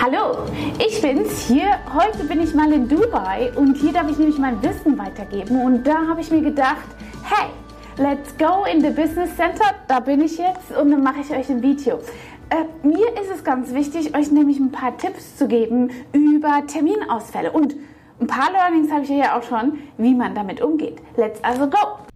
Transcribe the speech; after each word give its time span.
Hallo, 0.00 0.46
ich 0.78 1.02
bin's 1.02 1.48
hier. 1.48 1.70
Heute 1.92 2.22
bin 2.22 2.40
ich 2.40 2.54
mal 2.54 2.72
in 2.72 2.88
Dubai 2.88 3.50
und 3.56 3.76
hier 3.76 3.92
darf 3.92 4.08
ich 4.08 4.16
nämlich 4.16 4.38
mein 4.38 4.62
Wissen 4.62 4.96
weitergeben. 4.96 5.60
Und 5.60 5.84
da 5.84 6.06
habe 6.06 6.20
ich 6.20 6.30
mir 6.30 6.40
gedacht, 6.40 6.86
hey, 7.24 7.48
let's 7.96 8.32
go 8.38 8.64
in 8.64 8.80
the 8.80 8.90
Business 8.90 9.34
Center. 9.34 9.64
Da 9.88 9.98
bin 9.98 10.20
ich 10.20 10.38
jetzt 10.38 10.70
und 10.80 10.92
dann 10.92 11.02
mache 11.02 11.20
ich 11.22 11.30
euch 11.32 11.50
ein 11.50 11.62
Video. 11.62 11.98
Äh, 12.50 12.86
mir 12.86 13.08
ist 13.20 13.28
es 13.34 13.42
ganz 13.42 13.74
wichtig, 13.74 14.16
euch 14.16 14.30
nämlich 14.30 14.60
ein 14.60 14.70
paar 14.70 14.96
Tipps 14.96 15.36
zu 15.36 15.48
geben 15.48 15.90
über 16.12 16.64
Terminausfälle. 16.64 17.50
Und 17.50 17.74
ein 18.20 18.28
paar 18.28 18.52
Learnings 18.52 18.92
habe 18.92 19.02
ich 19.02 19.10
ja 19.10 19.36
auch 19.36 19.42
schon, 19.42 19.80
wie 19.96 20.14
man 20.14 20.32
damit 20.32 20.62
umgeht. 20.62 20.98
Let's 21.16 21.42
also 21.42 21.68
go! 21.68 22.07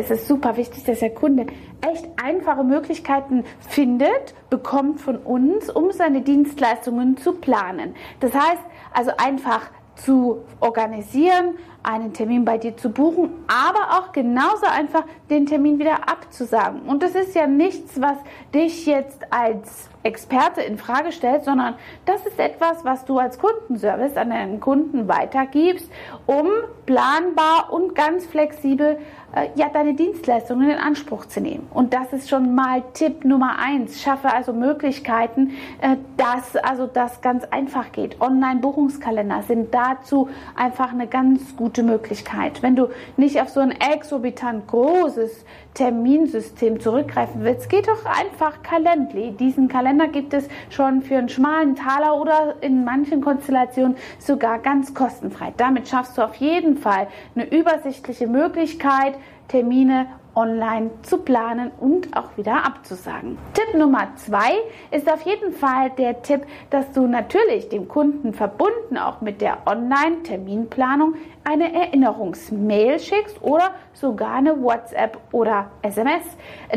Es 0.00 0.12
ist 0.12 0.28
super 0.28 0.56
wichtig, 0.56 0.84
dass 0.84 1.00
der 1.00 1.10
Kunde 1.10 1.46
echt 1.80 2.06
einfache 2.22 2.62
Möglichkeiten 2.62 3.44
findet, 3.68 4.32
bekommt 4.48 5.00
von 5.00 5.16
uns, 5.16 5.70
um 5.70 5.90
seine 5.90 6.20
Dienstleistungen 6.20 7.16
zu 7.16 7.32
planen. 7.32 7.96
Das 8.20 8.32
heißt 8.32 8.62
also 8.92 9.10
einfach 9.16 9.72
zu 9.96 10.44
organisieren, 10.60 11.56
einen 11.88 12.12
Termin 12.12 12.44
bei 12.44 12.58
dir 12.58 12.76
zu 12.76 12.90
buchen, 12.90 13.30
aber 13.46 13.98
auch 13.98 14.12
genauso 14.12 14.66
einfach 14.66 15.04
den 15.30 15.46
Termin 15.46 15.78
wieder 15.78 16.08
abzusagen. 16.08 16.82
Und 16.82 17.02
das 17.02 17.14
ist 17.14 17.34
ja 17.34 17.46
nichts, 17.46 18.00
was 18.00 18.18
dich 18.52 18.84
jetzt 18.84 19.32
als 19.32 19.88
Experte 20.02 20.60
in 20.60 20.78
Frage 20.78 21.12
stellt, 21.12 21.44
sondern 21.44 21.74
das 22.04 22.24
ist 22.26 22.38
etwas, 22.38 22.84
was 22.84 23.04
du 23.04 23.18
als 23.18 23.38
Kundenservice 23.38 24.16
an 24.16 24.30
deinen 24.30 24.60
Kunden 24.60 25.08
weitergibst, 25.08 25.90
um 26.26 26.48
planbar 26.86 27.72
und 27.72 27.94
ganz 27.94 28.26
flexibel 28.26 28.98
äh, 29.34 29.48
ja, 29.56 29.68
deine 29.68 29.94
Dienstleistungen 29.94 30.70
in 30.70 30.78
Anspruch 30.78 31.26
zu 31.26 31.40
nehmen. 31.40 31.66
Und 31.74 31.92
das 31.92 32.12
ist 32.14 32.30
schon 32.30 32.54
mal 32.54 32.82
Tipp 32.94 33.24
Nummer 33.24 33.58
eins. 33.58 34.00
Schaffe 34.00 34.32
also 34.32 34.54
Möglichkeiten, 34.54 35.50
äh, 35.82 35.96
dass 36.16 36.56
also 36.56 36.86
das 36.86 37.20
ganz 37.20 37.44
einfach 37.44 37.92
geht. 37.92 38.20
Online-Buchungskalender 38.20 39.42
sind 39.42 39.74
dazu 39.74 40.30
einfach 40.54 40.92
eine 40.92 41.06
ganz 41.06 41.56
gute 41.56 41.77
Möglichkeit. 41.82 42.62
Wenn 42.62 42.76
du 42.76 42.88
nicht 43.16 43.40
auf 43.40 43.48
so 43.48 43.60
ein 43.60 43.72
exorbitant 43.72 44.66
großes 44.66 45.44
Terminsystem 45.74 46.80
zurückgreifen 46.80 47.44
willst, 47.44 47.68
geh 47.68 47.82
doch 47.82 48.04
einfach 48.04 48.62
Calendly. 48.62 49.32
Diesen 49.32 49.68
Kalender 49.68 50.08
gibt 50.08 50.34
es 50.34 50.48
schon 50.70 51.02
für 51.02 51.16
einen 51.16 51.28
schmalen 51.28 51.76
Taler 51.76 52.20
oder 52.20 52.56
in 52.60 52.84
manchen 52.84 53.20
Konstellationen 53.20 53.96
sogar 54.18 54.58
ganz 54.58 54.94
kostenfrei. 54.94 55.52
Damit 55.56 55.88
schaffst 55.88 56.18
du 56.18 56.22
auf 56.22 56.34
jeden 56.36 56.76
Fall 56.76 57.08
eine 57.34 57.46
übersichtliche 57.46 58.26
Möglichkeit, 58.26 59.14
Termine 59.48 60.06
online 60.38 60.90
zu 61.02 61.18
planen 61.18 61.72
und 61.80 62.16
auch 62.16 62.36
wieder 62.36 62.64
abzusagen. 62.64 63.36
Tipp 63.54 63.76
Nummer 63.76 64.14
zwei 64.14 64.52
ist 64.92 65.12
auf 65.12 65.22
jeden 65.22 65.52
Fall 65.52 65.90
der 65.98 66.22
Tipp, 66.22 66.42
dass 66.70 66.92
du 66.92 67.08
natürlich 67.08 67.68
dem 67.68 67.88
Kunden 67.88 68.32
verbunden 68.32 68.96
auch 68.96 69.20
mit 69.20 69.40
der 69.40 69.58
Online-Terminplanung 69.66 71.14
eine 71.42 71.74
Erinnerungsmail 71.74 73.00
schickst 73.00 73.42
oder 73.42 73.72
sogar 73.92 74.34
eine 74.34 74.62
WhatsApp 74.62 75.18
oder 75.32 75.70
SMS. 75.82 76.24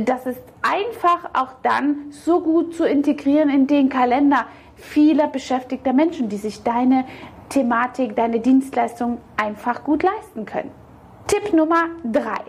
Das 0.05 0.25
ist 0.25 0.41
einfach 0.63 1.29
auch 1.33 1.53
dann 1.61 2.09
so 2.09 2.41
gut 2.41 2.73
zu 2.73 2.85
integrieren 2.85 3.49
in 3.51 3.67
den 3.67 3.89
Kalender 3.89 4.45
vieler 4.75 5.27
beschäftigter 5.27 5.93
Menschen, 5.93 6.29
die 6.29 6.37
sich 6.37 6.63
deine 6.63 7.05
Thematik, 7.49 8.15
deine 8.15 8.39
Dienstleistung 8.39 9.19
einfach 9.37 9.83
gut 9.83 10.01
leisten 10.01 10.45
können. 10.45 10.71
Tipp 11.27 11.53
Nummer 11.53 11.89
drei. 12.03 12.41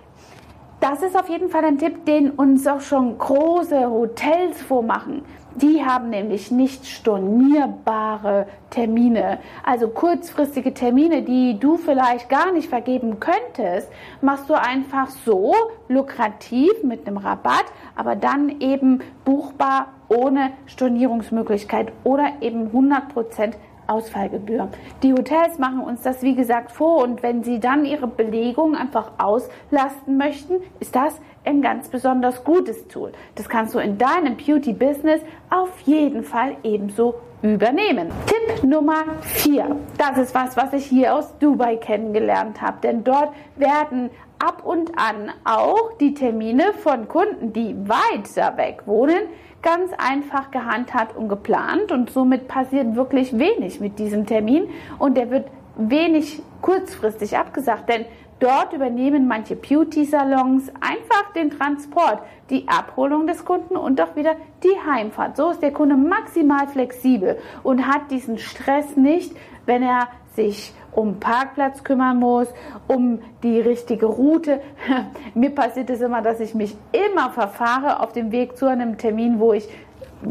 Das 0.83 1.01
ist 1.01 1.17
auf 1.17 1.29
jeden 1.29 1.49
Fall 1.49 1.65
ein 1.65 1.79
Tipp, 1.79 2.07
den 2.07 2.33
uns 2.33 2.67
auch 2.67 2.81
schon 2.81 3.17
große 3.17 3.89
Hotels 3.89 4.61
vormachen. 4.61 5.23
Die 5.55 5.85
haben 5.85 6.11
nämlich 6.11 6.51
nicht 6.51 6.87
stornierbare 6.87 8.49
Termine, 8.71 9.39
also 9.63 9.87
kurzfristige 9.87 10.75
Termine, 10.75 11.23
die 11.23 11.57
du 11.61 11.77
vielleicht 11.77 12.29
gar 12.29 12.51
nicht 12.51 12.69
vergeben 12.69 13.21
könntest, 13.21 13.93
machst 14.23 14.51
du 14.51 14.55
einfach 14.55 15.11
so 15.25 15.55
lukrativ 15.87 16.73
mit 16.83 17.07
einem 17.07 17.19
Rabatt, 17.19 17.67
aber 17.95 18.17
dann 18.17 18.61
eben 18.61 19.03
buchbar 19.25 19.93
ohne 20.09 20.51
Stornierungsmöglichkeit 20.67 21.93
oder 22.03 22.33
eben 22.41 22.71
100% 22.71 23.53
Ausfallgebühr. 23.87 24.69
Die 25.03 25.13
Hotels 25.13 25.59
machen 25.59 25.81
uns 25.81 26.03
das 26.03 26.23
wie 26.23 26.35
gesagt 26.35 26.73
vor 26.73 27.03
und 27.03 27.23
wenn 27.23 27.43
sie 27.43 27.61
dann 27.61 27.85
ihre 27.85 28.07
Belegung 28.07 28.75
einfach 28.75 29.13
auslasten 29.19 30.17
möchten, 30.17 30.55
ist 30.81 30.95
das 30.95 31.21
ein 31.45 31.63
ganz 31.63 31.89
besonders 31.89 32.45
gutes 32.45 32.89
Tool. 32.89 33.13
Das 33.35 33.49
kannst 33.49 33.75
du 33.75 33.79
in 33.79 33.99
deinem 33.99 34.37
Beauty-Business 34.37 35.21
auf 35.51 35.81
jeden 35.81 36.23
Fall 36.23 36.57
ebenso 36.63 37.15
übernehmen. 37.43 38.09
Tipp 38.27 38.65
Nummer 38.65 39.05
4. 39.23 39.77
Das 39.99 40.17
ist 40.17 40.35
was, 40.35 40.57
was 40.57 40.73
ich 40.73 40.87
hier 40.87 41.15
aus 41.15 41.37
Dubai 41.39 41.77
kennengelernt 41.77 42.63
habe, 42.63 42.79
denn 42.83 43.03
dort 43.03 43.33
werden 43.57 44.11
ab 44.39 44.65
und 44.65 44.93
an 44.99 45.33
auch 45.45 45.97
die 45.99 46.15
Termine 46.15 46.73
von 46.73 47.09
Kunden, 47.09 47.53
die 47.53 47.77
weiter 47.89 48.57
weg 48.57 48.83
wohnen, 48.87 49.29
ganz 49.63 49.93
einfach 49.97 50.51
gehandhabt 50.51 51.17
und 51.17 51.29
geplant. 51.29 51.93
Und 51.93 52.11
somit 52.11 52.49
passiert 52.49 52.95
wirklich 52.97 53.39
wenig 53.39 53.81
mit 53.81 53.99
diesem 53.99 54.27
Termin. 54.27 54.69
Und 54.99 55.17
der 55.17 55.31
wird 55.31 55.47
wenig 55.77 56.43
kurzfristig 56.61 57.37
abgesagt, 57.37 57.89
denn 57.89 58.05
dort 58.39 58.73
übernehmen 58.73 59.29
manche 59.29 59.57
Beauty-Salons 59.57 60.71
einfach 60.81 61.33
den 61.35 61.51
Transport, 61.51 62.23
die 62.51 62.67
Abholung 62.69 63.27
des 63.27 63.45
Kunden 63.45 63.77
und 63.77 64.01
auch 64.01 64.17
wieder 64.17 64.35
die 64.63 64.91
Heimfahrt. 64.91 65.37
So 65.37 65.51
ist 65.51 65.63
der 65.63 65.73
Kunde 65.73 65.97
maximal 65.97 66.67
flexibel 66.67 67.39
und 67.63 67.87
hat 67.87 68.11
diesen 68.11 68.39
Stress 68.39 68.97
nicht, 68.97 69.35
wenn 69.65 69.83
er 69.83 70.09
sich 70.35 70.73
um 70.93 71.21
Parkplatz 71.21 71.85
kümmern 71.85 72.19
muss, 72.19 72.49
um 72.87 73.21
die 73.43 73.61
richtige 73.61 74.07
Route. 74.07 74.61
Mir 75.35 75.51
passiert 75.51 75.91
es 75.91 76.01
immer, 76.01 76.23
dass 76.23 76.41
ich 76.41 76.55
mich 76.55 76.77
immer 76.93 77.31
verfahre 77.31 78.01
auf 78.01 78.13
dem 78.13 78.31
Weg 78.31 78.57
zu 78.57 78.67
einem 78.67 78.99
Termin, 78.99 79.41
wo 79.41 79.53
ich 79.53 79.69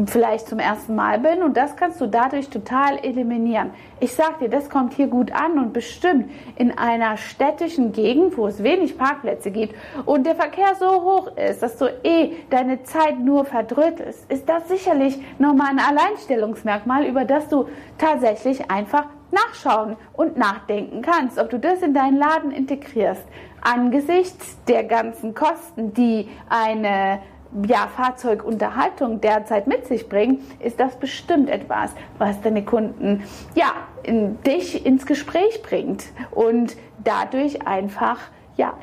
vielleicht 0.06 0.48
zum 0.48 0.60
ersten 0.60 0.96
Mal 0.96 1.20
bin 1.20 1.44
und 1.44 1.58
das 1.58 1.76
kannst 1.76 2.00
du 2.00 2.08
dadurch 2.08 2.50
total 2.50 2.98
eliminieren. 3.04 3.72
Ich 4.00 4.14
sag 4.14 4.40
dir, 4.40 4.50
das 4.50 4.70
kommt 4.70 4.94
hier 4.94 5.08
gut 5.08 5.32
an 5.34 5.60
und 5.60 5.74
bestimmt 5.74 6.32
in 6.56 6.78
einer 6.78 7.18
städtischen 7.18 7.92
Gegend, 7.92 8.38
wo 8.38 8.48
es 8.48 8.64
wenig 8.64 8.98
Parkplätze 8.98 9.52
gibt 9.52 9.76
und 10.06 10.26
der 10.26 10.36
Verkehr 10.36 10.76
so 10.80 10.88
hoch 10.88 11.36
ist, 11.36 11.62
dass 11.62 11.78
du 11.78 11.86
eh 12.04 12.32
deine 12.50 12.84
Zeit 12.84 13.20
nur 13.20 13.46
verdrüttelst, 13.46 14.32
ist 14.32 14.48
das 14.48 14.68
sicherlich 14.70 15.20
nochmal 15.40 15.72
ein 15.72 15.80
Alleinstellungsmerkmal, 15.80 17.06
über 17.06 17.26
das 17.26 17.50
du 17.50 17.68
tatsächlich 17.98 18.72
einfach 18.72 19.06
nachschauen 19.32 19.98
und 20.14 20.38
nachdenken 20.38 21.02
kannst, 21.02 21.40
ob 21.40 21.50
du 21.50 21.60
das 21.60 21.82
in 21.82 21.94
deinen 21.94 22.18
Laden 22.18 22.52
integrierst. 22.52 23.24
Angesichts 23.62 24.58
der 24.68 24.84
ganzen 24.84 25.34
Kosten, 25.34 25.94
die 25.94 26.30
eine 26.50 27.20
ja, 27.68 27.88
Fahrzeugunterhaltung 27.88 29.20
derzeit 29.22 29.68
mit 29.68 29.86
sich 29.86 30.08
bringt, 30.08 30.42
ist 30.62 30.80
das 30.80 30.96
bestimmt 30.96 31.50
etwas, 31.50 31.94
was 32.18 32.40
deine 32.42 32.64
Kunden 32.64 33.24
ja, 33.56 33.74
in 34.04 34.42
dich 34.44 34.86
ins 34.86 35.06
Gespräch 35.06 35.62
bringt 35.62 36.06
und 36.32 36.78
dadurch 37.04 37.68
einfach 37.68 38.20
ja, 38.56 38.74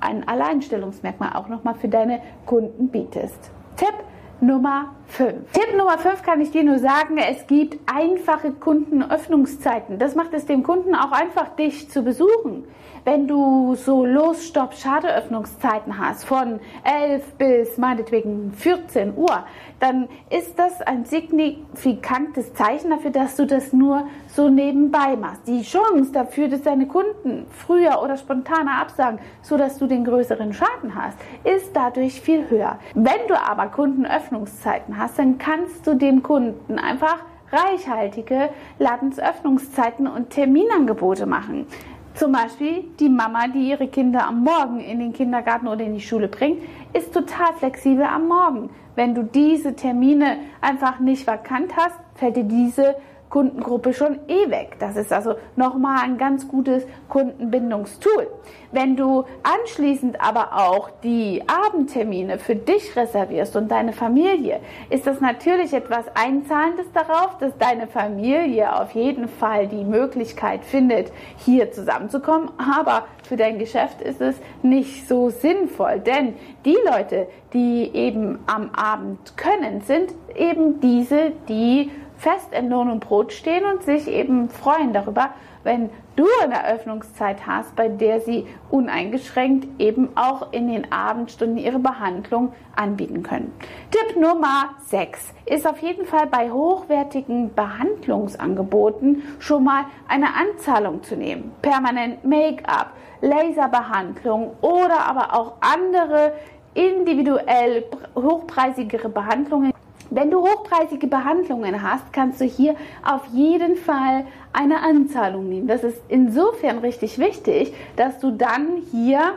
ein 0.00 0.26
Alleinstellungsmerkmal 0.28 1.34
auch 1.34 1.48
nochmal 1.48 1.74
für 1.74 1.88
deine 1.88 2.20
Kunden 2.44 2.88
bietest. 2.88 3.50
Tipp 3.76 3.94
Nummer 4.40 4.94
5. 5.08 5.50
Tipp 5.52 5.76
Nummer 5.76 5.96
5 5.96 6.22
kann 6.22 6.40
ich 6.42 6.50
dir 6.50 6.62
nur 6.62 6.78
sagen, 6.78 7.16
es 7.16 7.46
gibt 7.46 7.78
einfache 7.90 8.52
Kundenöffnungszeiten. 8.52 9.98
Das 9.98 10.14
macht 10.14 10.34
es 10.34 10.44
dem 10.44 10.62
Kunden 10.62 10.94
auch 10.94 11.12
einfach, 11.12 11.48
dich 11.56 11.90
zu 11.90 12.02
besuchen. 12.02 12.64
Wenn 13.04 13.28
du 13.28 13.76
so 13.76 14.04
Los, 14.04 14.46
Stopp, 14.46 14.74
Schadeöffnungszeiten 14.74 15.98
hast 15.98 16.24
von 16.24 16.60
11 16.82 17.34
bis 17.34 17.78
meinetwegen 17.78 18.52
14 18.52 19.16
Uhr, 19.16 19.44
dann 19.78 20.08
ist 20.28 20.58
das 20.58 20.82
ein 20.82 21.04
signifikantes 21.04 22.52
Zeichen 22.54 22.90
dafür, 22.90 23.12
dass 23.12 23.36
du 23.36 23.46
das 23.46 23.72
nur 23.72 24.08
so 24.36 24.50
nebenbei 24.50 25.16
machst. 25.16 25.48
Die 25.48 25.62
Chance 25.62 26.12
dafür, 26.12 26.48
dass 26.48 26.62
deine 26.62 26.86
Kunden 26.86 27.46
früher 27.50 28.02
oder 28.02 28.18
spontaner 28.18 28.78
absagen, 28.82 29.18
so 29.40 29.56
dass 29.56 29.78
du 29.78 29.86
den 29.86 30.04
größeren 30.04 30.52
Schaden 30.52 30.94
hast, 30.94 31.16
ist 31.42 31.74
dadurch 31.74 32.20
viel 32.20 32.48
höher. 32.50 32.78
Wenn 32.94 33.26
du 33.28 33.34
aber 33.34 33.68
Kundenöffnungszeiten 33.68 34.98
hast, 34.98 35.18
dann 35.18 35.38
kannst 35.38 35.86
du 35.86 35.94
dem 35.94 36.22
Kunden 36.22 36.78
einfach 36.78 37.16
reichhaltige 37.50 38.50
Ladensöffnungszeiten 38.78 40.06
und 40.06 40.30
Terminangebote 40.30 41.24
machen. 41.24 41.66
Zum 42.14 42.32
Beispiel 42.32 42.84
die 42.98 43.08
Mama, 43.08 43.46
die 43.48 43.70
ihre 43.70 43.88
Kinder 43.88 44.26
am 44.26 44.42
Morgen 44.42 44.80
in 44.80 44.98
den 44.98 45.12
Kindergarten 45.12 45.68
oder 45.68 45.84
in 45.84 45.94
die 45.94 46.00
Schule 46.00 46.28
bringt, 46.28 46.62
ist 46.92 47.12
total 47.12 47.52
flexibel 47.58 48.04
am 48.04 48.28
Morgen. 48.28 48.70
Wenn 48.94 49.14
du 49.14 49.22
diese 49.22 49.76
Termine 49.76 50.38
einfach 50.60 50.98
nicht 50.98 51.26
vakant 51.26 51.76
hast, 51.76 51.94
fällt 52.14 52.36
dir 52.36 52.44
diese 52.44 52.96
Kundengruppe 53.28 53.92
schon 53.92 54.18
eh 54.28 54.50
weg. 54.50 54.76
Das 54.78 54.96
ist 54.96 55.12
also 55.12 55.34
nochmal 55.56 56.04
ein 56.04 56.18
ganz 56.18 56.46
gutes 56.48 56.86
Kundenbindungstool. 57.08 58.28
Wenn 58.72 58.96
du 58.96 59.24
anschließend 59.42 60.20
aber 60.20 60.52
auch 60.52 60.90
die 61.02 61.42
Abendtermine 61.46 62.38
für 62.38 62.54
dich 62.54 62.94
reservierst 62.96 63.56
und 63.56 63.70
deine 63.70 63.92
Familie, 63.92 64.60
ist 64.90 65.06
das 65.06 65.20
natürlich 65.20 65.72
etwas 65.72 66.04
Einzahlendes 66.14 66.86
darauf, 66.92 67.38
dass 67.38 67.56
deine 67.58 67.86
Familie 67.86 68.80
auf 68.80 68.92
jeden 68.92 69.28
Fall 69.28 69.66
die 69.66 69.84
Möglichkeit 69.84 70.64
findet, 70.64 71.12
hier 71.38 71.72
zusammenzukommen. 71.72 72.50
Aber 72.58 73.06
für 73.24 73.36
dein 73.36 73.58
Geschäft 73.58 74.00
ist 74.02 74.20
es 74.20 74.36
nicht 74.62 75.08
so 75.08 75.30
sinnvoll, 75.30 76.00
denn 76.00 76.34
die 76.64 76.76
Leute, 76.84 77.26
die 77.52 77.90
eben 77.94 78.38
am 78.46 78.70
Abend 78.70 79.36
können, 79.36 79.80
sind 79.80 80.12
eben 80.36 80.80
diese, 80.80 81.32
die 81.48 81.90
fest 82.16 82.52
in 82.52 82.70
Lohn 82.70 82.90
und 82.90 83.00
Brot 83.00 83.32
stehen 83.32 83.64
und 83.64 83.82
sich 83.82 84.08
eben 84.08 84.48
freuen 84.48 84.92
darüber, 84.92 85.30
wenn 85.64 85.90
du 86.14 86.26
eine 86.42 86.66
Öffnungszeit 86.66 87.46
hast, 87.46 87.74
bei 87.74 87.88
der 87.88 88.20
sie 88.20 88.46
uneingeschränkt 88.70 89.80
eben 89.80 90.10
auch 90.16 90.52
in 90.52 90.68
den 90.68 90.92
Abendstunden 90.92 91.58
ihre 91.58 91.80
Behandlung 91.80 92.52
anbieten 92.76 93.22
können. 93.22 93.52
Tipp 93.90 94.16
Nummer 94.16 94.70
6 94.86 95.34
ist 95.44 95.66
auf 95.66 95.78
jeden 95.78 96.06
Fall 96.06 96.28
bei 96.28 96.50
hochwertigen 96.50 97.52
Behandlungsangeboten 97.54 99.22
schon 99.40 99.64
mal 99.64 99.86
eine 100.08 100.28
Anzahlung 100.34 101.02
zu 101.02 101.16
nehmen. 101.16 101.52
Permanent 101.62 102.24
Make-up, 102.24 102.92
Laserbehandlung 103.20 104.52
oder 104.60 105.04
aber 105.06 105.34
auch 105.34 105.54
andere 105.60 106.32
individuell 106.74 107.84
hochpreisigere 108.14 109.08
Behandlungen 109.08 109.72
wenn 110.10 110.30
du 110.30 110.40
hochpreisige 110.40 111.06
Behandlungen 111.06 111.82
hast, 111.82 112.12
kannst 112.12 112.40
du 112.40 112.44
hier 112.44 112.76
auf 113.04 113.26
jeden 113.32 113.76
Fall 113.76 114.26
eine 114.52 114.80
Anzahlung 114.82 115.48
nehmen. 115.48 115.66
Das 115.66 115.84
ist 115.84 116.00
insofern 116.08 116.78
richtig 116.78 117.18
wichtig, 117.18 117.74
dass 117.96 118.18
du 118.20 118.30
dann 118.30 118.82
hier 118.90 119.34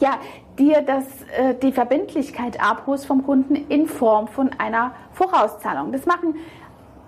ja, 0.00 0.18
dir 0.58 0.82
das, 0.82 1.04
äh, 1.36 1.54
die 1.54 1.72
Verbindlichkeit 1.72 2.60
abholst 2.60 3.06
vom 3.06 3.24
Kunden 3.24 3.54
in 3.54 3.86
Form 3.86 4.28
von 4.28 4.50
einer 4.58 4.92
Vorauszahlung. 5.12 5.92
Das 5.92 6.06
machen 6.06 6.34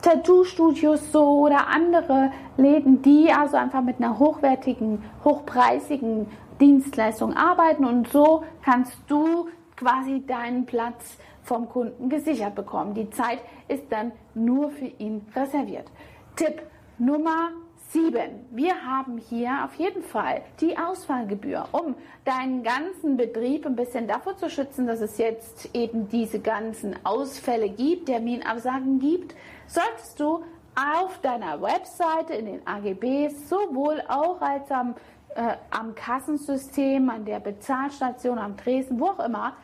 Tattoo-Studios 0.03 1.11
so 1.11 1.41
oder 1.41 1.69
andere 1.69 2.31
Läden, 2.57 3.03
die 3.03 3.33
also 3.33 3.57
einfach 3.57 3.83
mit 3.83 3.97
einer 3.99 4.19
hochwertigen, 4.19 5.03
hochpreisigen 5.25 6.27
Dienstleistung 6.61 7.35
arbeiten 7.35 7.85
und 7.85 8.09
so 8.09 8.45
kannst 8.65 8.97
du 9.09 9.49
quasi 9.77 10.25
deinen 10.27 10.67
Platz 10.67 11.19
vom 11.43 11.69
Kunden 11.69 12.09
gesichert 12.09 12.55
bekommen. 12.55 12.95
Die 12.95 13.11
Zeit 13.11 13.41
ist 13.69 13.85
dann 13.91 14.13
nur 14.35 14.71
für 14.71 14.87
ihn 14.87 15.27
reserviert. 15.35 15.87
Tipp 16.35 16.63
Nummer 16.99 17.51
7. 17.91 18.47
Wir 18.51 18.85
haben 18.85 19.19
hier 19.19 19.65
auf 19.65 19.75
jeden 19.77 20.03
Fall 20.03 20.43
die 20.61 20.77
Ausfallgebühr, 20.77 21.69
um 21.73 21.95
deinen 22.25 22.63
ganzen 22.63 23.17
Betrieb 23.17 23.65
ein 23.65 23.77
bisschen 23.77 24.09
davor 24.09 24.37
zu 24.37 24.51
schützen, 24.51 24.87
dass 24.87 25.01
es 25.01 25.19
jetzt 25.19 25.71
eben 25.75 26.09
diese 26.09 26.41
ganzen 26.41 26.97
Ausfälle 27.05 27.69
gibt, 27.69 28.07
Terminabsagen 28.07 28.99
gibt. 28.99 29.35
Solltest 29.69 30.19
du 30.19 30.43
auf 30.75 31.19
deiner 31.23 31.63
Webseite 31.63 32.35
in 32.35 32.47
den 32.47 32.67
AGBs 32.67 33.49
sowohl 33.49 34.03
auch 34.09 34.41
als 34.41 34.71
am, 34.71 34.95
äh, 35.35 35.55
am 35.71 35.95
Kassensystem, 35.95 37.09
an 37.09 37.25
der 37.25 37.41
Bezahlstation, 37.41 38.39
am 38.39 38.57
Tresen, 38.57 38.99
wo 39.01 39.07
auch 39.07 39.25
immer, 39.25 39.55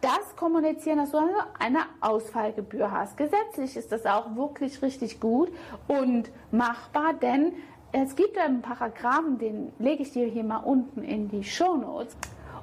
das 0.00 0.36
kommunizieren, 0.36 0.98
dass 0.98 1.10
du 1.10 1.18
eine 1.58 1.80
Ausfallgebühr 2.00 2.90
hast. 2.90 3.16
Gesetzlich 3.16 3.76
ist 3.76 3.90
das 3.90 4.06
auch 4.06 4.36
wirklich 4.36 4.82
richtig 4.82 5.20
gut 5.20 5.50
und 5.88 6.30
machbar, 6.50 7.14
denn 7.14 7.52
es 7.92 8.16
gibt 8.16 8.36
einen 8.38 8.60
Paragraphen, 8.60 9.38
den 9.38 9.72
lege 9.78 10.02
ich 10.02 10.12
dir 10.12 10.26
hier 10.26 10.44
mal 10.44 10.58
unten 10.58 11.02
in 11.02 11.28
die 11.28 11.44
Show 11.44 11.76
Notes. 11.76 12.16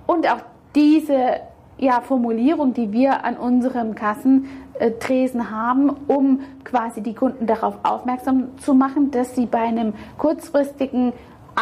Und 0.06 0.30
auch 0.30 0.42
diese 0.76 1.42
ja, 1.78 2.02
Formulierung, 2.02 2.74
die 2.74 2.92
wir 2.92 3.24
an 3.24 3.38
unserem 3.38 3.96
Kassentresen 3.96 5.50
haben, 5.50 5.90
um 6.08 6.42
quasi 6.64 7.02
die 7.02 7.16
Kunden 7.16 7.48
darauf 7.48 7.78
aufmerksam 7.84 8.58
zu 8.60 8.74
machen, 8.74 9.12
dass 9.12 9.36
sie 9.36 9.46
bei 9.46 9.62
einem 9.62 9.94
kurzfristigen 10.18 11.14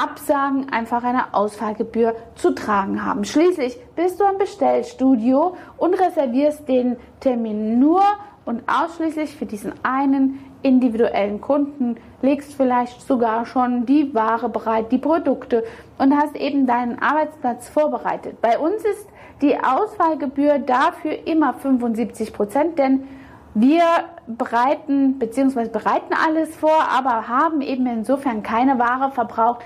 Absagen 0.02 0.70
einfach 0.72 1.04
eine 1.04 1.34
Ausfallgebühr 1.34 2.16
zu 2.36 2.56
tragen 2.56 3.04
haben. 3.04 3.26
Schließlich 3.26 3.78
bist 3.96 4.20
du 4.20 4.24
am 4.24 4.38
Bestellstudio 4.38 5.56
und 5.78 5.94
reservierst 5.94 6.68
den 6.68 6.98
Termin 7.20 7.80
nur 7.80 8.02
und 8.46 8.64
ausschließlich 8.68 9.36
für 9.36 9.46
diesen 9.46 9.74
einen 9.84 10.40
individuellen 10.62 11.40
Kunden, 11.42 11.98
legst 12.22 12.54
vielleicht 12.54 13.02
sogar 13.02 13.46
schon 13.46 13.86
die 13.86 14.14
Ware 14.14 14.50
bereit, 14.50 14.92
die 14.92 14.98
Produkte 14.98 15.64
und 15.98 16.16
hast 16.16 16.36
eben 16.36 16.66
deinen 16.66 17.02
Arbeitsplatz 17.02 17.70
vorbereitet. 17.70 18.42
Bei 18.42 18.58
uns 18.58 18.84
ist 18.84 19.08
die 19.42 19.58
Ausfallgebühr 19.58 20.60
dafür 20.60 21.28
immer 21.28 21.54
75 21.54 22.34
Prozent, 22.34 22.80
denn 22.80 23.04
wir 23.54 23.84
bereiten 24.28 25.18
bzw. 25.18 25.70
bereiten 25.70 26.14
alles 26.14 26.56
vor, 26.56 26.88
aber 26.90 27.28
haben 27.28 27.62
eben 27.62 27.88
insofern 27.88 28.44
keine 28.44 28.78
Ware 28.80 29.12
verbraucht, 29.12 29.64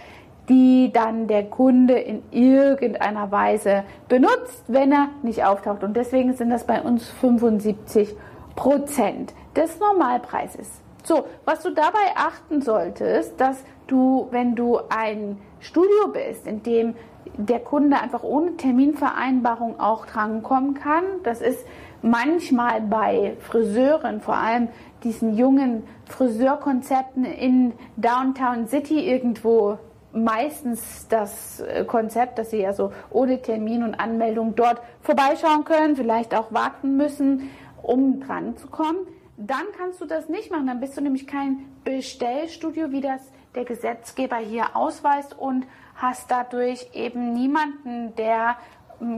die 0.50 0.92
dann 0.92 1.28
der 1.28 1.46
Kunde 1.46 1.94
in 1.94 2.22
irgendeiner 2.32 3.32
Weise 3.32 3.84
benutzt, 4.10 4.64
wenn 4.68 4.92
er 4.92 5.10
nicht 5.22 5.46
auftaucht. 5.46 5.84
Und 5.84 5.96
deswegen 5.96 6.34
sind 6.34 6.50
das 6.50 6.66
bei 6.66 6.82
uns 6.82 7.10
75 7.10 8.16
Prozent 8.56 9.34
des 9.56 9.80
Normalpreises. 9.80 10.82
So, 11.04 11.26
was 11.46 11.64
du 11.64 11.72
dabei 11.72 12.16
achten 12.16 12.62
solltest, 12.62 13.40
dass 13.40 13.64
du, 13.88 14.28
wenn 14.32 14.56
du 14.56 14.80
ein 14.90 15.38
Studio 15.60 16.08
bist, 16.12 16.48
in 16.48 16.64
dem 16.64 16.96
der 17.38 17.60
Kunde 17.60 18.00
einfach 18.00 18.24
ohne 18.24 18.58
Terminvereinbarung 18.58 19.80
auch 19.80 20.06
drankommen 20.06 20.76
kann, 20.76 21.04
das 21.24 21.42
ist 21.42 21.66
manchmal 22.02 22.82
bei 22.82 23.36
Friseuren, 23.40 24.22
vor 24.22 24.36
allem 24.36 24.68
diesen 25.04 25.36
jungen 25.36 25.84
Friseurkonzepten 26.06 27.26
in 27.26 27.74
Downtown 27.98 28.68
City 28.68 29.00
irgendwo 29.00 29.78
meistens 30.14 31.08
das 31.08 31.60
äh, 31.60 31.86
Konzept, 31.86 32.38
dass 32.38 32.52
sie 32.52 32.62
ja 32.62 32.74
so 32.74 32.92
ohne 33.10 33.42
Termin 33.42 33.84
und 33.84 33.96
Anmeldung 33.96 34.56
dort 34.56 34.82
vorbeischauen 35.02 35.66
können, 35.66 35.96
vielleicht 35.96 36.36
auch 36.36 36.52
warten 36.54 36.96
müssen, 36.96 37.50
um 37.82 38.22
dran 38.22 38.56
zu 38.58 38.68
kommen. 38.68 39.08
Dann 39.38 39.66
kannst 39.78 40.00
du 40.00 40.06
das 40.06 40.30
nicht 40.30 40.52
machen. 40.52 40.68
Dann 40.68 40.80
bist 40.80 40.96
du 40.96 41.02
nämlich 41.02 41.28
kein 41.28 41.66
Bestellstudio, 41.84 42.92
wie 42.92 43.02
das 43.02 43.22
der 43.56 43.66
Gesetzgeber 43.66 44.38
hier 44.38 44.76
ausweist 44.76 45.38
und 45.38 45.66
hast 45.96 46.30
dadurch 46.30 46.88
eben 46.94 47.34
niemanden, 47.34 48.16
der 48.16 48.58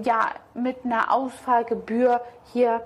ja 0.04 0.32
mit 0.54 0.84
einer 0.84 1.14
Ausfallgebühr 1.14 2.22
hier 2.52 2.82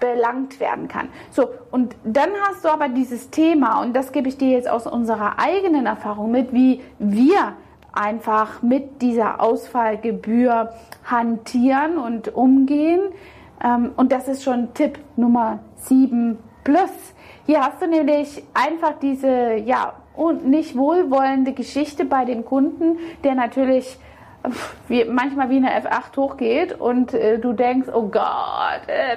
belangt 0.00 0.60
werden 0.60 0.88
kann. 0.88 1.08
So, 1.30 1.48
und 1.70 1.96
dann 2.04 2.30
hast 2.48 2.64
du 2.64 2.68
aber 2.68 2.88
dieses 2.88 3.30
Thema, 3.30 3.80
und 3.82 3.94
das 3.94 4.12
gebe 4.12 4.28
ich 4.28 4.36
dir 4.36 4.50
jetzt 4.50 4.68
aus 4.68 4.86
unserer 4.86 5.38
eigenen 5.38 5.86
Erfahrung 5.86 6.30
mit, 6.30 6.52
wie 6.52 6.82
wir 6.98 7.54
einfach 7.92 8.62
mit 8.62 9.02
dieser 9.02 9.40
Ausfallgebühr 9.40 10.72
hantieren 11.04 11.98
und 11.98 12.34
umgehen. 12.34 13.00
Ähm, 13.62 13.92
und 13.96 14.12
das 14.12 14.28
ist 14.28 14.42
schon 14.42 14.74
Tipp 14.74 14.98
Nummer 15.16 15.60
7 15.76 16.38
plus. 16.64 16.90
Hier 17.46 17.60
hast 17.64 17.80
du 17.82 17.86
nämlich 17.86 18.42
einfach 18.54 18.94
diese, 19.00 19.54
ja, 19.54 19.94
und 20.16 20.46
nicht 20.46 20.76
wohlwollende 20.76 21.52
Geschichte 21.52 22.04
bei 22.04 22.24
dem 22.24 22.44
Kunden, 22.44 22.98
der 23.24 23.34
natürlich 23.34 23.98
wie, 24.88 25.04
manchmal 25.04 25.50
wie 25.50 25.56
eine 25.56 25.70
F8 25.80 26.16
hochgeht 26.16 26.78
und 26.78 27.14
äh, 27.14 27.38
du 27.38 27.52
denkst, 27.52 27.88
oh 27.92 28.08
Gott, 28.08 28.82
äh, 28.86 29.16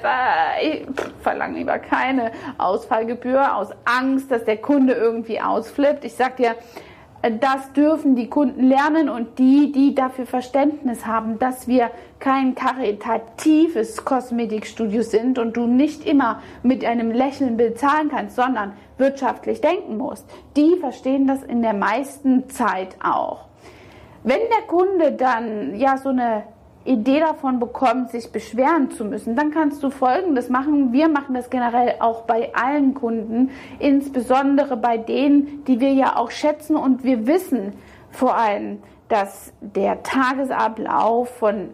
ich 0.62 0.88
verlange 1.22 1.58
lieber 1.58 1.80
keine 1.80 2.32
Ausfallgebühr 2.58 3.56
aus 3.56 3.70
Angst, 3.86 4.32
dass 4.32 4.46
der 4.46 4.58
Kunde 4.58 4.94
irgendwie 4.94 5.42
ausflippt. 5.42 6.06
Ich 6.06 6.16
sag 6.16 6.38
dir, 6.38 6.56
äh, 7.22 7.32
das 7.38 7.74
dürfen 7.74 8.16
die 8.16 8.30
Kunden 8.30 8.64
lernen 8.64 9.10
und 9.10 9.40
die, 9.40 9.72
die 9.72 9.96
dafür 9.96 10.26
Verständnis 10.26 11.06
haben, 11.06 11.40
dass 11.40 11.68
wir 11.68 11.92
kein 12.20 12.56
karitatives 12.56 14.06
Kosmetikstudio 14.06 15.02
sind 15.02 15.40
und 15.40 15.58
du 15.58 15.68
nicht 15.68 16.06
immer 16.06 16.42
mit 16.64 16.84
einem 16.86 17.12
Lächeln 17.12 17.58
bezahlen 17.58 18.10
kannst, 18.10 18.36
sondern 18.36 18.74
wirtschaftlich 18.98 19.62
denken 19.62 19.98
musst, 19.98 20.26
die 20.56 20.78
verstehen 20.80 21.28
das 21.28 21.44
in 21.44 21.62
der 21.62 21.74
meisten 21.74 22.50
Zeit 22.50 22.96
auch. 23.04 23.47
Wenn 24.28 24.42
der 24.50 24.68
Kunde 24.68 25.14
dann 25.14 25.74
ja 25.80 25.96
so 25.96 26.10
eine 26.10 26.44
Idee 26.84 27.22
davon 27.22 27.62
bekommt, 27.62 28.12
sich 28.12 28.30
beschweren 28.30 28.92
zu 28.92 29.06
müssen, 29.06 29.38
dann 29.38 29.52
kannst 29.52 29.82
du 29.82 29.90
Folgendes 29.90 30.50
machen. 30.50 30.92
Wir 30.92 31.08
machen 31.08 31.34
das 31.34 31.50
generell 31.50 31.96
auch 32.02 32.24
bei 32.24 32.54
allen 32.54 32.94
Kunden, 32.94 33.52
insbesondere 33.80 34.76
bei 34.76 34.98
denen, 34.98 35.64
die 35.64 35.80
wir 35.80 35.94
ja 35.94 36.18
auch 36.18 36.30
schätzen 36.30 36.76
und 36.76 37.06
wir 37.06 37.26
wissen 37.26 37.72
vor 38.12 38.36
allem, 38.36 38.80
dass 39.08 39.54
der 39.62 40.04
Tagesablauf 40.04 41.30
von 41.30 41.70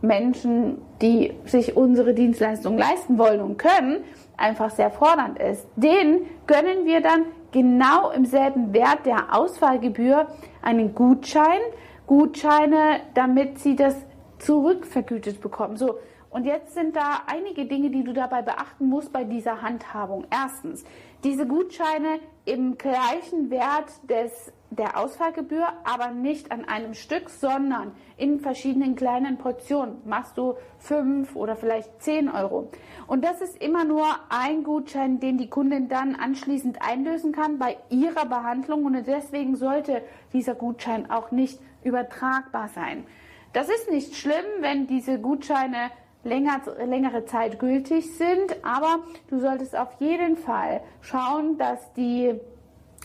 Menschen, 0.00 0.78
die 1.02 1.32
sich 1.44 1.76
unsere 1.76 2.14
Dienstleistung 2.14 2.78
leisten 2.78 3.18
wollen 3.18 3.40
und 3.40 3.58
können, 3.58 4.04
einfach 4.36 4.70
sehr 4.70 4.92
fordernd 4.92 5.40
ist. 5.40 5.66
Denen 5.74 6.20
gönnen 6.46 6.84
wir 6.84 7.00
dann 7.00 7.24
genau 7.50 8.10
im 8.10 8.26
selben 8.26 8.72
Wert 8.72 9.06
der 9.06 9.34
Auswahlgebühr 9.34 10.28
einen 10.62 10.94
Gutschein. 10.94 11.60
Gutscheine, 12.06 13.00
damit 13.14 13.58
sie 13.58 13.76
das 13.76 13.96
zurückvergütet 14.38 15.40
bekommen. 15.40 15.76
So, 15.76 15.98
und 16.30 16.44
jetzt 16.44 16.74
sind 16.74 16.94
da 16.96 17.22
einige 17.26 17.64
Dinge, 17.64 17.88
die 17.90 18.04
du 18.04 18.12
dabei 18.12 18.42
beachten 18.42 18.90
musst 18.90 19.12
bei 19.12 19.24
dieser 19.24 19.62
Handhabung. 19.62 20.26
Erstens, 20.30 20.84
diese 21.24 21.46
Gutscheine 21.46 22.20
im 22.44 22.76
gleichen 22.76 23.48
Wert 23.50 23.90
des, 24.10 24.52
der 24.70 24.98
Ausfallgebühr, 24.98 25.66
aber 25.84 26.10
nicht 26.10 26.52
an 26.52 26.66
einem 26.66 26.92
Stück, 26.92 27.30
sondern 27.30 27.92
in 28.18 28.38
verschiedenen 28.38 28.96
kleinen 28.96 29.38
Portionen. 29.38 29.96
Machst 30.04 30.36
du 30.36 30.56
fünf 30.78 31.36
oder 31.36 31.56
vielleicht 31.56 32.02
zehn 32.02 32.28
Euro. 32.28 32.70
Und 33.06 33.24
das 33.24 33.40
ist 33.40 33.56
immer 33.62 33.84
nur 33.84 34.04
ein 34.28 34.62
Gutschein, 34.62 35.20
den 35.20 35.38
die 35.38 35.48
Kundin 35.48 35.88
dann 35.88 36.14
anschließend 36.14 36.82
einlösen 36.82 37.32
kann 37.32 37.58
bei 37.58 37.78
ihrer 37.88 38.26
Behandlung. 38.26 38.84
Und 38.84 39.06
deswegen 39.06 39.56
sollte 39.56 40.02
dieser 40.34 40.54
Gutschein 40.54 41.10
auch 41.10 41.30
nicht 41.30 41.58
übertragbar 41.86 42.68
sein. 42.74 43.06
Das 43.52 43.68
ist 43.68 43.90
nicht 43.90 44.16
schlimm, 44.16 44.44
wenn 44.60 44.86
diese 44.86 45.18
Gutscheine 45.18 45.90
länger, 46.24 46.60
längere 46.84 47.24
Zeit 47.24 47.58
gültig 47.58 48.16
sind, 48.16 48.64
aber 48.64 48.98
du 49.28 49.38
solltest 49.38 49.76
auf 49.76 49.88
jeden 49.98 50.36
Fall 50.36 50.82
schauen, 51.00 51.56
dass 51.56 51.92
die 51.94 52.34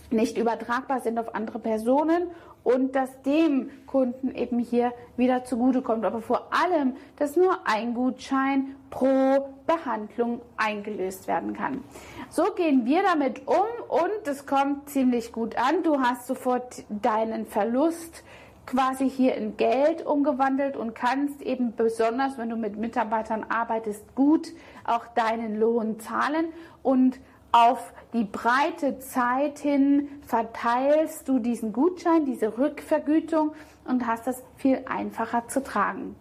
nicht 0.10 0.38
übertragbar 0.38 1.00
sind 1.00 1.18
auf 1.20 1.34
andere 1.36 1.60
Personen 1.60 2.28
und 2.64 2.96
dass 2.96 3.22
dem 3.24 3.70
Kunden 3.88 4.36
eben 4.36 4.60
hier 4.60 4.94
wieder 5.18 5.44
zugutekommt. 5.44 6.06
Aber 6.06 6.22
vor 6.22 6.50
allem, 6.52 6.96
dass 7.18 7.36
nur 7.36 7.60
ein 7.66 7.94
Gutschein 7.94 8.76
pro 8.90 9.50
Behandlung 9.66 10.42
eingelöst 10.58 11.28
werden 11.28 11.54
kann. 11.54 11.84
So 12.30 12.52
gehen 12.56 12.86
wir 12.86 13.04
damit 13.04 13.48
um 13.48 13.66
und 13.90 14.28
es 14.28 14.46
kommt 14.46 14.90
ziemlich 14.90 15.32
gut 15.32 15.56
an. 15.58 15.84
Du 15.84 16.00
hast 16.00 16.28
sofort 16.28 16.84
deinen 16.90 17.46
Verlust 17.46 18.24
quasi 18.66 19.10
hier 19.10 19.36
in 19.36 19.58
Geld 19.58 20.06
umgewandelt 20.06 20.78
und 20.78 20.96
kannst 20.96 21.42
eben 21.42 21.76
besonders, 21.76 22.38
wenn 22.38 22.50
du 22.50 22.56
mit 22.56 22.78
Mitarbeitern 22.78 23.46
arbeitest, 23.50 24.16
gut 24.16 24.50
auch 24.86 25.08
deinen 25.08 25.60
Lohn 25.60 26.00
zahlen 26.00 26.46
und 26.84 27.20
auf 27.52 27.94
die 28.14 28.24
breite 28.24 29.00
Zeit 29.00 29.60
hin 29.60 30.08
verteilst 30.26 31.28
du 31.28 31.40
diesen 31.40 31.74
Gutschein, 31.74 32.26
diese 32.26 32.58
Rückvergütung 32.58 33.52
und 33.86 34.08
hast 34.08 34.26
das 34.26 34.42
viel 34.56 34.84
einfacher 34.88 35.48
zu 35.50 35.62
tragen. 35.62 36.16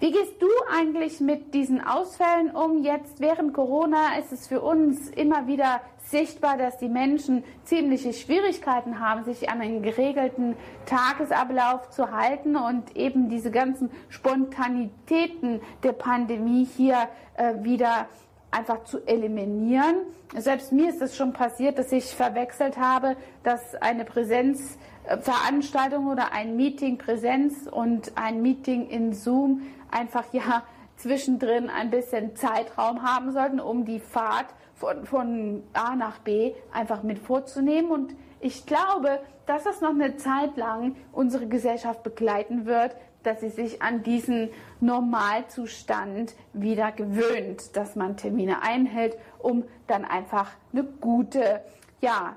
Wie 0.00 0.12
gehst 0.12 0.40
du 0.40 0.46
eigentlich 0.72 1.18
mit 1.18 1.54
diesen 1.54 1.84
Ausfällen 1.84 2.52
um? 2.52 2.84
Jetzt 2.84 3.18
während 3.18 3.52
Corona 3.52 4.16
ist 4.20 4.30
es 4.30 4.46
für 4.46 4.60
uns 4.60 5.10
immer 5.10 5.48
wieder 5.48 5.80
sichtbar, 6.10 6.56
dass 6.56 6.78
die 6.78 6.88
Menschen 6.88 7.44
ziemliche 7.64 8.12
Schwierigkeiten 8.12 9.00
haben, 9.00 9.24
sich 9.24 9.50
an 9.50 9.60
einen 9.60 9.82
geregelten 9.82 10.56
Tagesablauf 10.86 11.90
zu 11.90 12.10
halten 12.10 12.56
und 12.56 12.96
eben 12.96 13.28
diese 13.28 13.50
ganzen 13.50 13.90
Spontanitäten 14.08 15.60
der 15.82 15.92
Pandemie 15.92 16.64
hier 16.64 17.08
äh, 17.36 17.62
wieder 17.62 18.08
einfach 18.50 18.84
zu 18.84 19.06
eliminieren. 19.06 19.96
Selbst 20.36 20.72
mir 20.72 20.88
ist 20.88 21.02
es 21.02 21.16
schon 21.16 21.32
passiert, 21.32 21.78
dass 21.78 21.92
ich 21.92 22.14
verwechselt 22.14 22.78
habe, 22.78 23.16
dass 23.42 23.74
eine 23.76 24.04
Präsenzveranstaltung 24.04 26.06
oder 26.06 26.32
ein 26.32 26.56
Meeting 26.56 26.98
Präsenz 26.98 27.68
und 27.70 28.12
ein 28.16 28.42
Meeting 28.42 28.88
in 28.88 29.12
Zoom 29.12 29.62
einfach 29.90 30.32
ja 30.32 30.62
zwischendrin 30.96 31.70
ein 31.70 31.90
bisschen 31.90 32.36
Zeitraum 32.36 33.02
haben 33.02 33.32
sollten, 33.32 33.60
um 33.60 33.84
die 33.84 34.00
Fahrt 34.00 34.46
von, 34.78 35.04
von 35.04 35.62
A 35.72 35.96
nach 35.96 36.18
B 36.18 36.54
einfach 36.72 37.02
mit 37.02 37.18
vorzunehmen. 37.18 37.90
Und 37.90 38.14
ich 38.40 38.66
glaube, 38.66 39.20
dass 39.46 39.64
das 39.64 39.80
noch 39.80 39.90
eine 39.90 40.16
Zeit 40.16 40.56
lang 40.56 40.96
unsere 41.12 41.46
Gesellschaft 41.46 42.02
begleiten 42.02 42.66
wird, 42.66 42.94
dass 43.22 43.40
sie 43.40 43.48
sich 43.48 43.82
an 43.82 44.02
diesen 44.02 44.50
Normalzustand 44.80 46.34
wieder 46.52 46.92
gewöhnt, 46.92 47.76
dass 47.76 47.96
man 47.96 48.16
Termine 48.16 48.62
einhält, 48.62 49.16
um 49.38 49.64
dann 49.86 50.04
einfach 50.04 50.50
eine 50.72 50.84
gute, 50.84 51.60
ja, 52.00 52.36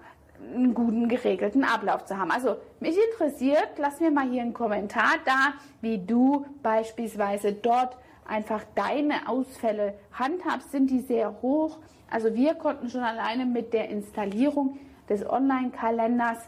einen 0.53 0.73
guten 0.73 1.07
geregelten 1.07 1.63
Ablauf 1.63 2.05
zu 2.05 2.17
haben. 2.17 2.31
Also 2.31 2.55
mich 2.79 2.97
interessiert, 3.11 3.69
lass 3.77 3.99
mir 3.99 4.09
mal 4.09 4.27
hier 4.27 4.41
einen 4.41 4.55
Kommentar 4.55 5.17
da, 5.23 5.53
wie 5.81 5.99
du 5.99 6.45
beispielsweise 6.63 7.53
dort 7.53 7.95
einfach 8.27 8.63
deine 8.75 9.27
Ausfälle 9.27 9.95
handhabst. 10.13 10.71
Sind 10.71 10.89
die 10.89 11.01
sehr 11.01 11.41
hoch? 11.41 11.77
Also 12.09 12.33
wir 12.35 12.55
konnten 12.55 12.89
schon 12.89 13.01
alleine 13.01 13.45
mit 13.45 13.73
der 13.73 13.89
Installierung 13.89 14.79
des 15.09 15.27
Online-Kalenders 15.27 16.39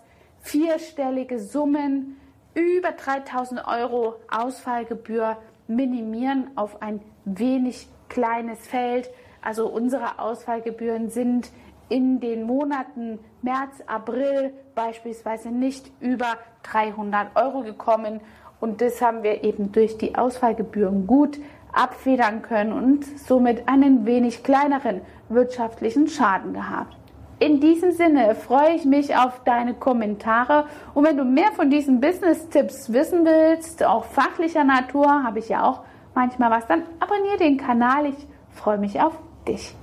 vierstellige 0.41 1.39
Summen 1.39 2.17
über 2.53 2.91
3000 2.91 3.65
Euro 3.67 4.15
Ausfallgebühr 4.29 5.37
minimieren 5.67 6.51
auf 6.55 6.81
ein 6.81 7.01
wenig 7.25 7.87
kleines 8.09 8.67
Feld. 8.67 9.09
Also 9.41 9.67
unsere 9.67 10.19
Ausfallgebühren 10.19 11.09
sind 11.09 11.49
in 11.89 12.19
den 12.19 12.43
Monaten 12.43 13.19
März, 13.41 13.81
April 13.87 14.53
beispielsweise 14.75 15.49
nicht 15.49 15.91
über 15.99 16.37
300 16.63 17.35
Euro 17.35 17.61
gekommen. 17.61 18.21
Und 18.59 18.81
das 18.81 19.01
haben 19.01 19.23
wir 19.23 19.43
eben 19.43 19.71
durch 19.71 19.97
die 19.97 20.15
Ausfallgebühren 20.15 21.07
gut 21.07 21.39
abfedern 21.73 22.41
können 22.41 22.71
und 22.71 23.05
somit 23.19 23.67
einen 23.67 24.05
wenig 24.05 24.43
kleineren 24.43 25.01
wirtschaftlichen 25.29 26.07
Schaden 26.07 26.53
gehabt. 26.53 26.95
In 27.39 27.59
diesem 27.59 27.91
Sinne 27.91 28.35
freue 28.35 28.75
ich 28.75 28.85
mich 28.85 29.17
auf 29.17 29.41
deine 29.43 29.73
Kommentare 29.73 30.65
und 30.93 31.05
wenn 31.05 31.17
du 31.17 31.25
mehr 31.25 31.51
von 31.53 31.69
diesen 31.69 31.99
Business-Tipps 31.99 32.93
wissen 32.93 33.25
willst, 33.25 33.83
auch 33.83 34.05
fachlicher 34.05 34.63
Natur, 34.63 35.23
habe 35.23 35.39
ich 35.39 35.49
ja 35.49 35.63
auch 35.63 35.81
manchmal 36.15 36.51
was, 36.51 36.67
dann 36.67 36.83
abonniere 36.99 37.37
den 37.37 37.57
Kanal. 37.57 38.05
Ich 38.05 38.27
freue 38.51 38.77
mich 38.77 39.01
auf 39.01 39.13
dich. 39.47 39.75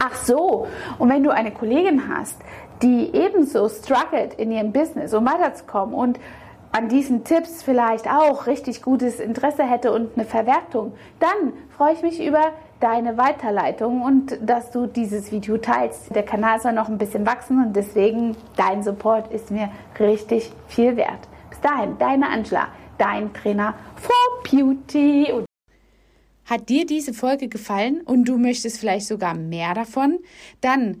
Ach 0.00 0.14
so, 0.16 0.66
und 0.98 1.08
wenn 1.08 1.22
du 1.22 1.30
eine 1.30 1.52
Kollegin 1.52 2.02
hast, 2.08 2.40
die 2.82 3.14
ebenso 3.14 3.68
struggelt 3.68 4.34
in 4.34 4.50
ihrem 4.50 4.72
Business, 4.72 5.14
um 5.14 5.24
weiterzukommen 5.24 5.94
und 5.94 6.18
an 6.76 6.90
diesen 6.90 7.24
Tipps 7.24 7.62
vielleicht 7.62 8.06
auch 8.06 8.46
richtig 8.46 8.82
gutes 8.82 9.18
Interesse 9.18 9.62
hätte 9.62 9.92
und 9.92 10.10
eine 10.14 10.26
Verwertung, 10.26 10.92
dann 11.20 11.54
freue 11.70 11.94
ich 11.94 12.02
mich 12.02 12.22
über 12.22 12.52
deine 12.80 13.16
Weiterleitung 13.16 14.02
und 14.02 14.38
dass 14.42 14.72
du 14.72 14.86
dieses 14.86 15.32
Video 15.32 15.56
teilst. 15.56 16.14
Der 16.14 16.22
Kanal 16.22 16.60
soll 16.60 16.74
noch 16.74 16.90
ein 16.90 16.98
bisschen 16.98 17.24
wachsen 17.24 17.64
und 17.64 17.74
deswegen 17.74 18.36
dein 18.56 18.82
Support 18.82 19.32
ist 19.32 19.50
mir 19.50 19.70
richtig 19.98 20.52
viel 20.68 20.98
wert. 20.98 21.20
Bis 21.48 21.60
dahin, 21.62 21.96
deine 21.98 22.28
Angela, 22.28 22.68
dein 22.98 23.32
Trainer 23.32 23.74
for 23.94 24.14
Beauty. 24.44 25.32
Hat 26.44 26.68
dir 26.68 26.84
diese 26.84 27.14
Folge 27.14 27.48
gefallen 27.48 28.02
und 28.02 28.26
du 28.26 28.36
möchtest 28.36 28.78
vielleicht 28.78 29.06
sogar 29.06 29.32
mehr 29.32 29.72
davon? 29.72 30.18
Dann 30.60 31.00